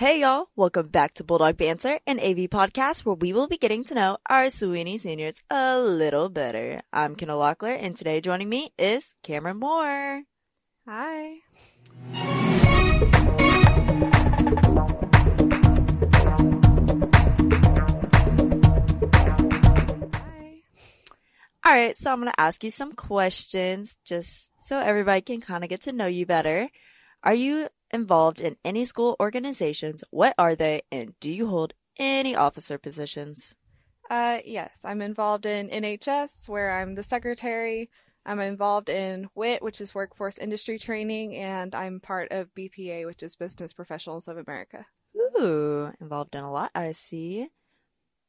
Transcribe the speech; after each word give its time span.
Hey 0.00 0.20
y'all, 0.20 0.48
welcome 0.56 0.88
back 0.88 1.12
to 1.16 1.24
Bulldog 1.24 1.58
Banter, 1.58 2.00
an 2.06 2.18
AV 2.20 2.48
podcast 2.48 3.04
where 3.04 3.16
we 3.16 3.34
will 3.34 3.48
be 3.48 3.58
getting 3.58 3.84
to 3.84 3.94
know 3.94 4.16
our 4.30 4.48
Sweeny 4.48 4.96
seniors 4.96 5.42
a 5.50 5.78
little 5.78 6.30
better. 6.30 6.80
I'm 6.90 7.14
Kendall 7.14 7.38
Locklear, 7.38 7.76
and 7.78 7.94
today 7.94 8.22
joining 8.22 8.48
me 8.48 8.72
is 8.78 9.14
Kamrynn 9.22 9.58
Moore. 9.60 10.22
Hi. 10.88 11.34
Hi. 12.14 12.30
All 21.62 21.72
right, 21.74 21.94
so 21.94 22.10
I'm 22.10 22.20
going 22.20 22.32
to 22.32 22.40
ask 22.40 22.64
you 22.64 22.70
some 22.70 22.92
questions 22.92 23.98
just 24.06 24.50
so 24.58 24.78
everybody 24.78 25.20
can 25.20 25.42
kind 25.42 25.62
of 25.62 25.68
get 25.68 25.82
to 25.82 25.92
know 25.92 26.06
you 26.06 26.24
better. 26.24 26.70
Are 27.22 27.34
you 27.34 27.68
involved 27.92 28.40
in 28.40 28.56
any 28.64 28.84
school 28.84 29.16
organizations? 29.20 30.04
What 30.10 30.34
are 30.38 30.54
they? 30.54 30.82
And 30.90 31.14
do 31.20 31.30
you 31.30 31.48
hold 31.48 31.74
any 31.98 32.34
officer 32.34 32.78
positions? 32.78 33.54
Uh, 34.10 34.38
yes, 34.44 34.80
I'm 34.84 35.02
involved 35.02 35.46
in 35.46 35.68
NHS, 35.68 36.48
where 36.48 36.72
I'm 36.72 36.94
the 36.94 37.02
secretary. 37.04 37.90
I'm 38.26 38.40
involved 38.40 38.88
in 38.88 39.28
WIT, 39.34 39.62
which 39.62 39.80
is 39.80 39.94
Workforce 39.94 40.36
Industry 40.36 40.78
Training, 40.78 41.36
and 41.36 41.74
I'm 41.74 42.00
part 42.00 42.32
of 42.32 42.54
BPA, 42.54 43.06
which 43.06 43.22
is 43.22 43.36
Business 43.36 43.72
Professionals 43.72 44.28
of 44.28 44.36
America. 44.36 44.86
Ooh, 45.16 45.92
involved 46.00 46.34
in 46.34 46.42
a 46.42 46.50
lot, 46.50 46.70
I 46.74 46.92
see. 46.92 47.48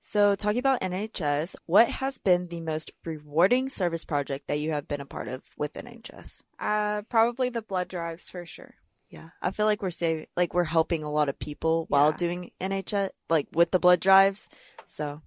So, 0.00 0.34
talking 0.34 0.58
about 0.58 0.80
NHS, 0.80 1.56
what 1.66 1.88
has 1.88 2.18
been 2.18 2.48
the 2.48 2.60
most 2.60 2.92
rewarding 3.04 3.68
service 3.68 4.04
project 4.04 4.46
that 4.48 4.58
you 4.60 4.72
have 4.72 4.86
been 4.86 5.00
a 5.00 5.06
part 5.06 5.28
of 5.28 5.44
with 5.56 5.72
NHS? 5.72 6.42
Uh, 6.58 7.02
probably 7.08 7.48
the 7.48 7.62
blood 7.62 7.88
drives 7.88 8.30
for 8.30 8.46
sure. 8.46 8.74
Yeah, 9.10 9.30
I 9.40 9.50
feel 9.52 9.66
like 9.66 9.80
we're 9.82 9.90
saving, 9.90 10.26
like 10.36 10.52
we're 10.52 10.64
helping 10.64 11.02
a 11.02 11.10
lot 11.10 11.28
of 11.28 11.38
people 11.38 11.86
while 11.88 12.10
Yeah. 12.10 12.16
doing 12.16 12.50
NHS, 12.60 13.10
like 13.30 13.48
with 13.52 13.70
the 13.70 13.78
blood 13.78 14.00
drives. 14.00 14.48
So, 14.84 15.22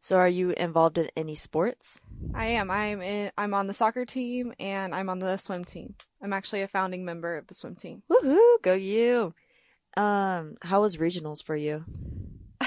so 0.00 0.16
are 0.18 0.28
you 0.28 0.50
involved 0.50 0.98
in 0.98 1.08
any 1.16 1.34
sports? 1.34 1.98
I 2.34 2.44
am. 2.46 2.70
I'm 2.70 3.00
in, 3.00 3.30
I'm 3.38 3.54
on 3.54 3.68
the 3.68 3.74
soccer 3.74 4.04
team 4.04 4.52
and 4.60 4.94
I'm 4.94 5.08
on 5.08 5.18
the 5.18 5.36
swim 5.38 5.64
team. 5.64 5.94
I'm 6.22 6.32
actually 6.34 6.62
a 6.62 6.68
founding 6.68 7.04
member 7.04 7.36
of 7.38 7.46
the 7.46 7.54
swim 7.54 7.74
team. 7.76 8.02
Woohoo, 8.10 8.60
go 8.62 8.74
you! 8.74 9.34
Um, 9.96 10.56
how 10.62 10.80
was 10.82 10.96
regionals 10.98 11.42
for 11.42 11.56
you? 11.56 11.84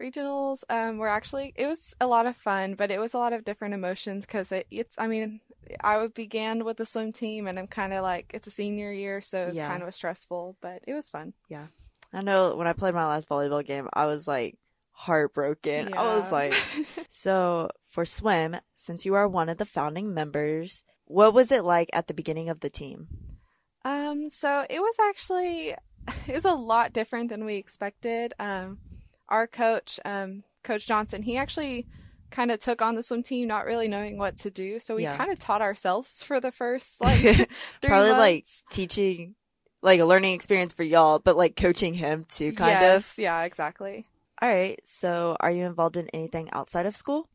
Regionals 0.00 0.62
um, 0.70 0.98
were 0.98 1.08
actually 1.08 1.52
it 1.56 1.66
was 1.66 1.94
a 2.00 2.06
lot 2.06 2.26
of 2.26 2.36
fun, 2.36 2.74
but 2.74 2.90
it 2.90 3.00
was 3.00 3.14
a 3.14 3.18
lot 3.18 3.32
of 3.32 3.44
different 3.44 3.74
emotions 3.74 4.24
because 4.26 4.52
it, 4.52 4.66
it's 4.70 4.96
I 4.98 5.08
mean 5.08 5.40
I 5.80 5.98
would 5.98 6.14
began 6.14 6.64
with 6.64 6.76
the 6.76 6.86
swim 6.86 7.12
team 7.12 7.46
and 7.46 7.58
I'm 7.58 7.66
kind 7.66 7.92
of 7.92 8.02
like 8.02 8.30
it's 8.34 8.46
a 8.46 8.50
senior 8.50 8.92
year, 8.92 9.20
so 9.20 9.48
it's 9.48 9.58
Yeah. 9.58 9.68
kind 9.68 9.82
of 9.82 9.94
stressful, 9.94 10.56
but 10.60 10.82
it 10.86 10.94
was 10.94 11.10
fun. 11.10 11.34
Yeah, 11.48 11.66
I 12.12 12.22
know 12.22 12.56
when 12.56 12.66
I 12.66 12.72
played 12.72 12.94
my 12.94 13.06
last 13.06 13.28
volleyball 13.28 13.64
game, 13.64 13.88
I 13.92 14.06
was 14.06 14.26
like 14.28 14.56
heartbroken. 14.92 15.94
I 15.94 16.02
was 16.16 16.32
like, 16.32 16.54
so 17.08 17.70
for 17.86 18.04
swim, 18.04 18.56
since 18.74 19.06
you 19.06 19.14
are 19.14 19.28
one 19.28 19.48
of 19.48 19.58
the 19.58 19.64
founding 19.64 20.12
members, 20.12 20.84
what 21.04 21.32
was 21.34 21.50
it 21.52 21.64
like 21.64 21.88
at 21.92 22.06
the 22.08 22.14
beginning 22.14 22.48
of 22.48 22.60
the 22.60 22.70
team? 22.70 23.08
Um, 23.84 24.28
so 24.28 24.66
it 24.68 24.80
was 24.80 24.96
actually 25.08 25.74
it 26.26 26.34
was 26.34 26.44
a 26.44 26.54
lot 26.54 26.92
different 26.92 27.28
than 27.28 27.44
we 27.44 27.56
expected. 27.56 28.34
Um, 28.38 28.78
our 29.28 29.46
coach, 29.46 30.00
um, 30.04 30.42
Coach 30.62 30.86
Johnson, 30.86 31.22
he 31.22 31.36
actually 31.36 31.86
kind 32.30 32.50
of 32.50 32.58
took 32.58 32.82
on 32.82 32.94
the 32.94 33.02
swim 33.02 33.22
team, 33.22 33.48
not 33.48 33.64
really 33.64 33.88
knowing 33.88 34.18
what 34.18 34.36
to 34.38 34.50
do. 34.50 34.78
So 34.78 34.94
we 34.96 35.02
Yeah. 35.04 35.16
kind 35.16 35.30
of 35.30 35.38
taught 35.38 35.62
ourselves 35.62 36.22
for 36.22 36.40
the 36.40 36.52
first 36.52 37.00
like 37.00 37.20
three 37.20 37.48
Probably 37.88 38.10
like 38.12 38.46
teaching, 38.70 39.34
like 39.82 40.00
a 40.00 40.04
learning 40.04 40.34
experience 40.34 40.72
for 40.72 40.82
y'all, 40.82 41.18
but 41.18 41.36
like 41.36 41.56
coaching 41.56 41.94
him 41.94 42.24
too, 42.28 42.52
kind 42.52 42.82
of. 42.82 43.14
yeah, 43.18 43.42
exactly. 43.42 44.06
All 44.40 44.48
right. 44.48 44.78
So 44.84 45.36
are 45.40 45.50
you 45.50 45.64
involved 45.64 45.96
in 45.96 46.08
anything 46.08 46.48
outside 46.52 46.86
of 46.86 46.96
school? 46.96 47.28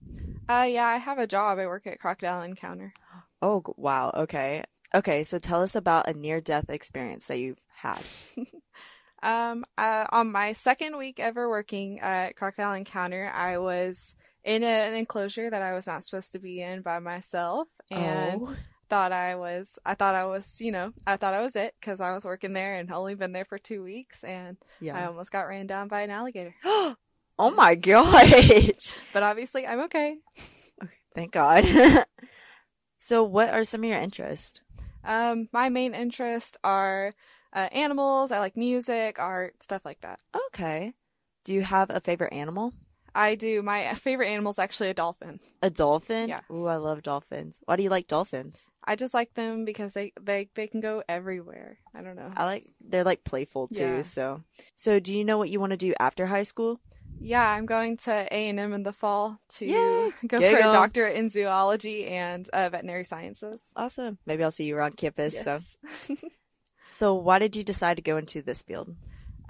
Uh, 0.49 0.67
yeah, 0.69 0.86
I 0.86 0.97
have 0.97 1.19
a 1.19 1.27
job. 1.27 1.58
I 1.59 1.67
work 1.67 1.87
at 1.87 1.99
Crocodile 1.99 2.42
Encounter. 2.43 2.93
Oh, 3.42 3.64
wow. 3.77 4.11
Okay. 4.15 4.64
Okay. 4.93 5.23
So 5.23 5.39
tell 5.39 5.61
us 5.61 5.76
about 5.76 6.08
a 6.08 6.14
near 6.14 6.39
death 6.42 6.70
experience 6.70 7.27
that 7.27 7.39
you've 7.39 7.59
had. 7.76 8.02
Um, 9.21 9.64
uh, 9.77 10.05
on 10.11 10.33
my 10.33 10.52
second 10.52 10.98
week 10.98 11.17
ever 11.17 11.48
working 11.48 12.02
at 12.02 12.36
Crocodile 12.36 12.73
Encounter, 12.73 13.32
I 13.33 13.58
was 13.58 14.15
in 14.43 14.64
a- 14.64 14.87
an 14.87 14.93
enclosure 14.93 15.49
that 15.49 15.61
I 15.61 15.73
was 15.73 15.87
not 15.87 16.04
supposed 16.04 16.33
to 16.33 16.39
be 16.39 16.61
in 16.61 16.81
by 16.81 16.99
myself, 16.99 17.67
and 17.89 18.42
oh. 18.42 18.55
thought 18.89 19.11
I 19.11 19.36
was, 19.36 19.80
I 19.86 19.95
thought 19.95 20.15
I 20.15 20.26
was, 20.26 20.61
you 20.61 20.71
know, 20.71 20.93
I 21.08 21.17
thought 21.17 21.33
I 21.33 21.42
was 21.42 21.55
it 21.55 21.73
because 21.80 22.02
I 22.02 22.14
was 22.14 22.26
working 22.26 22.53
there 22.53 22.76
and 22.76 22.92
only 22.92 23.15
been 23.15 23.32
there 23.32 23.45
for 23.45 23.58
two 23.58 23.83
weeks, 23.83 24.23
and 24.23 24.58
I 24.82 25.05
almost 25.05 25.32
got 25.32 25.48
ran 25.48 25.67
down 25.67 25.87
by 25.87 26.02
an 26.02 26.09
alligator. 26.09 26.55
oh 26.65 26.95
my 27.55 27.76
gosh. 27.76 28.93
But 29.14 29.23
obviously, 29.23 29.65
I'm 29.65 29.82
okay. 29.82 30.17
Thank 31.15 31.32
God. 31.32 31.65
so, 32.99 33.23
what 33.23 33.49
are 33.49 33.64
some 33.64 33.83
of 33.83 33.89
your 33.89 33.99
interests? 33.99 34.61
Um, 35.03 35.49
my 35.52 35.70
main 35.70 35.93
interests 35.93 36.58
are 36.64 37.11
uh, 37.53 37.70
animals. 37.71 38.32
I 38.32 38.39
like 38.39 38.58
music, 38.58 39.20
art, 39.20 39.61
stuff 39.61 39.86
like 39.86 40.02
that. 40.02 40.20
Okay. 40.48 40.93
Do 41.43 41.53
you 41.53 41.61
have 41.61 41.89
a 41.89 41.99
favorite 41.99 42.33
animal? 42.33 42.73
I 43.16 43.36
do. 43.36 43.62
My 43.62 43.94
favorite 43.94 44.28
animal 44.30 44.52
is 44.52 44.60
actually 44.60 44.90
a 44.90 44.94
dolphin. 44.94 45.40
A 45.62 45.70
dolphin? 45.70 46.30
Yeah. 46.30 46.42
Ooh, 46.52 46.68
I 46.68 46.78
love 46.78 47.04
dolphins. 47.04 47.60
Why 47.66 47.76
do 47.76 47.84
you 47.84 47.90
like 47.90 48.08
dolphins? 48.08 48.72
I 48.84 48.96
just 48.96 49.14
like 49.14 49.34
them 49.36 49.66
because 49.66 49.94
they 49.94 50.14
they 50.20 50.50
they 50.56 50.68
can 50.68 50.82
go 50.82 51.04
everywhere. 51.08 51.78
I 51.96 52.02
don't 52.02 52.16
know. 52.16 52.32
I 52.36 52.46
like 52.46 52.68
they're 52.82 53.04
like 53.04 53.24
playful 53.24 53.68
too, 53.68 53.76
Yeah. 53.84 54.02
so. 54.02 54.44
So, 54.76 55.00
do 55.00 55.14
you 55.14 55.24
know 55.24 55.38
what 55.38 55.50
you 55.50 55.60
want 55.60 55.72
to 55.72 55.78
do 55.78 55.94
after 56.00 56.26
high 56.28 56.44
school? 56.44 56.80
Yeah, 57.20 57.48
I'm 57.48 57.66
going 57.66 57.96
to 57.98 58.12
A 58.32 58.50
and 58.50 58.60
M 58.60 58.74
in 58.74 58.84
the 58.84 58.92
fall 58.92 59.40
to 59.56 59.66
Yay! 59.66 60.12
go 60.28 60.40
for 60.40 60.58
a 60.58 60.64
doctorate 60.64 61.16
in 61.16 61.30
zoology 61.30 62.08
and 62.08 62.50
uh, 62.52 62.68
veterinary 62.70 63.06
sciences. 63.06 63.72
Awesome. 63.78 64.18
Maybe 64.26 64.44
I'll 64.44 64.52
see 64.52 64.66
you 64.66 64.76
around 64.76 64.98
campus. 64.98 65.40
So. 65.42 65.60
So, 66.90 67.16
why 67.16 67.40
did 67.40 67.56
you 67.56 67.64
decide 67.64 67.95
to 67.95 68.04
go 68.04 68.18
into 68.18 68.44
this 68.44 68.62
field? 68.62 68.95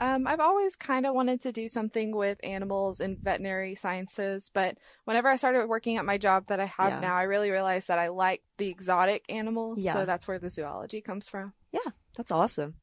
Um, 0.03 0.27
I've 0.27 0.41
always 0.41 0.75
kind 0.75 1.05
of 1.05 1.15
wanted 1.15 1.39
to 1.41 1.53
do 1.53 1.69
something 1.69 2.13
with 2.13 2.37
animals 2.43 2.99
and 2.99 3.17
veterinary 3.17 3.73
sciences, 3.73 4.51
but 4.53 4.77
whenever 5.05 5.29
I 5.29 5.37
started 5.37 5.69
working 5.69 5.95
at 5.95 6.03
my 6.03 6.17
job 6.17 6.47
that 6.47 6.59
I 6.59 6.65
have 6.65 6.95
Yeah. 6.95 6.99
now, 6.99 7.15
I 7.15 7.23
really 7.23 7.51
realized 7.51 7.87
that 7.87 7.99
I 7.99 8.09
like 8.09 8.43
the 8.57 8.67
exotic 8.67 9.23
animals. 9.29 9.81
Yeah. 9.81 9.93
So 9.93 10.05
that's 10.05 10.27
where 10.27 10.39
the 10.39 10.49
zoology 10.49 10.99
comes 10.99 11.29
from. 11.29 11.53
Yeah, 11.71 11.91
that's 12.17 12.31
awesome. 12.31 12.75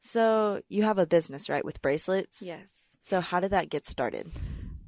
So, 0.00 0.62
you 0.68 0.84
have 0.84 0.96
a 0.96 1.06
business, 1.06 1.50
right, 1.50 1.64
with 1.64 1.82
bracelets? 1.82 2.40
Yes. 2.40 2.96
So, 3.02 3.20
how 3.20 3.40
did 3.40 3.50
that 3.50 3.68
get 3.68 3.84
started? 3.84 4.32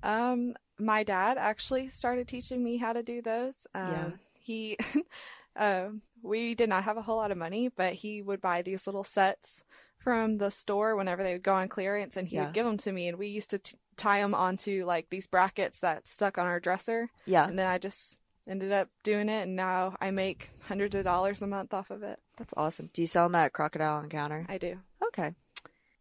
Um, 0.03 0.55
my 0.79 1.03
dad 1.03 1.37
actually 1.37 1.91
started 1.91 2.29
teaching 2.29 2.65
me 2.65 2.79
how 2.79 2.95
to 2.95 3.03
do 3.03 3.21
those. 3.21 3.67
Um, 3.75 3.93
Yeah. 3.93 4.11
he, 4.33 4.79
um, 5.57 6.01
we 6.23 6.55
did 6.55 6.71
not 6.71 6.85
have 6.85 6.97
a 6.97 7.03
whole 7.03 7.17
lot 7.17 7.31
of 7.31 7.37
money, 7.37 7.69
but 7.69 7.93
he 7.93 8.23
would 8.23 8.41
buy 8.41 8.63
these 8.63 8.87
little 8.87 9.05
sets 9.05 9.65
from 10.07 10.37
the 10.37 10.53
store 10.53 10.95
whenever 10.95 11.25
they 11.25 11.33
would 11.33 11.43
go 11.43 11.55
on 11.57 11.69
clearance, 11.69 12.17
and 12.17 12.29
he 12.29 12.37
Yeah. 12.37 12.45
would 12.45 12.55
give 12.55 12.65
them 12.65 12.77
to 12.77 12.93
me, 12.93 13.09
and 13.09 13.19
we 13.19 13.27
used 13.27 13.51
to 13.51 13.59
t- 13.59 13.77
tie 13.97 14.21
them 14.21 14.37
onto 14.37 14.85
like 14.87 15.11
these 15.11 15.27
brackets 15.27 15.81
that 15.81 16.07
stuck 16.07 16.39
on 16.39 16.47
our 16.47 16.61
dresser, 16.61 17.09
Yeah, 17.25 17.49
and 17.49 17.59
then 17.59 17.67
I 17.67 17.79
just 17.79 18.21
ended 18.49 18.71
up 18.71 18.89
doing 19.03 19.29
it, 19.29 19.43
and 19.43 19.57
now 19.57 19.97
I 20.01 20.13
make 20.13 20.51
hundreds 20.69 20.95
of 20.95 21.03
dollars 21.03 21.43
a 21.43 21.49
month 21.49 21.75
off 21.75 21.91
of 21.91 22.05
it. 22.05 22.21
that's 22.37 22.55
awesome. 22.57 22.89
Do 22.93 23.01
you 23.03 23.09
sell 23.09 23.25
them 23.25 23.35
at 23.35 23.53
Crocodile 23.53 23.99
Encounter? 24.05 24.47
I 24.49 24.59
do. 24.59 24.79
Okay. 25.09 25.35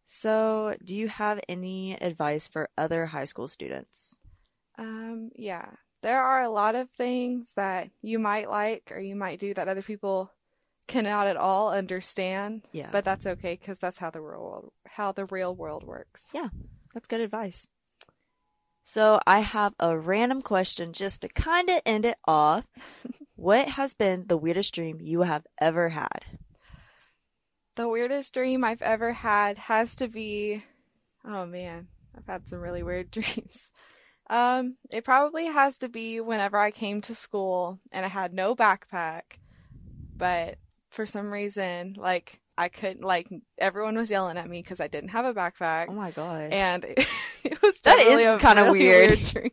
So, 0.04 0.76
do 0.84 0.94
you 0.94 1.08
have 1.08 1.40
any 1.48 1.94
advice 2.00 2.46
for 2.46 2.68
other 2.78 3.06
high 3.06 3.24
school 3.24 3.48
students? 3.48 4.16
Um, 4.78 5.30
yeah. 5.34 5.66
There 6.02 6.22
are 6.22 6.42
a 6.42 6.50
lot 6.50 6.76
of 6.76 6.88
things 6.90 7.54
that 7.54 7.90
you 8.02 8.20
might 8.20 8.48
like 8.48 8.92
or 8.92 9.00
you 9.00 9.16
might 9.16 9.40
do 9.40 9.52
that 9.54 9.66
other 9.66 9.82
people 9.82 10.30
cannot 10.86 11.26
at 11.26 11.36
all 11.36 11.72
understand, 11.72 12.62
Yeah. 12.72 12.88
but 12.92 13.04
that's 13.04 13.26
okay 13.26 13.54
because 13.54 13.78
that's 13.78 13.98
how 13.98 14.10
the 14.10 14.20
real 14.20 14.40
world 14.40 14.72
how 14.86 15.12
the 15.12 15.26
real 15.26 15.54
world 15.54 15.84
works. 15.84 16.30
Yeah. 16.34 16.48
That's 16.94 17.08
good 17.08 17.20
advice. 17.20 17.68
So, 18.82 19.18
I 19.26 19.40
have 19.40 19.74
a 19.80 19.98
random 19.98 20.40
question 20.42 20.92
just 20.92 21.22
to 21.22 21.28
kind 21.28 21.68
of 21.68 21.80
end 21.84 22.06
it 22.06 22.16
off. 22.26 22.64
what 23.36 23.70
has 23.70 23.94
been 23.94 24.26
the 24.28 24.36
weirdest 24.36 24.74
dream 24.74 24.98
you 25.00 25.22
have 25.22 25.44
ever 25.60 25.88
had? 25.90 26.24
The 27.74 27.88
weirdest 27.88 28.32
dream 28.32 28.64
I've 28.64 28.82
ever 28.82 29.12
had 29.12 29.58
has 29.58 29.96
to 29.96 30.08
be 30.08 30.62
oh 31.24 31.44
man, 31.46 31.88
I've 32.16 32.26
had 32.26 32.48
some 32.48 32.60
really 32.60 32.82
weird 32.82 33.10
dreams. 33.10 33.72
Um, 34.30 34.76
it 34.90 35.04
probably 35.04 35.46
has 35.46 35.78
to 35.78 35.88
be 35.88 36.20
whenever 36.20 36.56
I 36.56 36.70
came 36.70 37.00
to 37.02 37.14
school 37.14 37.80
and 37.92 38.04
I 38.04 38.08
had 38.08 38.32
no 38.32 38.56
backpack, 38.56 39.38
but 40.16 40.58
for 40.90 41.06
some 41.06 41.32
reason, 41.32 41.94
like 41.98 42.40
I 42.58 42.68
couldn't 42.68 43.02
like 43.04 43.28
everyone 43.58 43.96
was 43.96 44.10
yelling 44.10 44.38
at 44.38 44.48
me 44.48 44.62
because 44.62 44.80
I 44.80 44.88
didn't 44.88 45.10
have 45.10 45.24
a 45.24 45.34
backpack. 45.34 45.86
Oh 45.88 45.92
my 45.92 46.10
gosh. 46.10 46.48
and 46.52 46.84
it, 46.88 46.96
was 47.62 47.80
That 47.80 47.96
definitely 47.96 48.22
is 48.24 48.28
a 48.28 48.38
kinda 48.38 48.62
really 48.64 48.78
weird. 48.78 49.22
dream. 49.22 49.50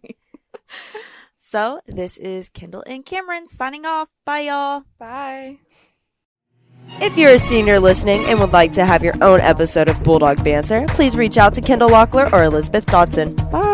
so, 1.38 1.82
this 1.88 2.18
is 2.18 2.50
Kendall 2.50 2.84
and 2.88 3.06
Kamrynn 3.06 3.48
signing 3.48 3.86
off. 3.86 4.08
Bye, 4.26 4.40
y'all. 4.42 4.84
Bye. 4.98 5.58
If 7.00 7.18
you're 7.18 7.32
a 7.32 7.40
senior 7.40 7.80
listening 7.80 8.26
and 8.26 8.40
would 8.40 8.52
like 8.52 8.74
to 8.74 8.86
have 8.86 9.04
your 9.04 9.14
own 9.22 9.40
episode 9.40 9.88
of 9.90 10.04
Bulldog 10.04 10.44
Banter, 10.44 10.86
please 10.90 11.16
reach 11.16 11.38
out 11.38 11.54
to 11.56 11.62
Kendall 11.62 11.90
Locklear 11.90 12.32
or 12.34 12.44
Elizabeth 12.44 12.86
Dodson. 12.86 13.36
Bye. 13.36 13.73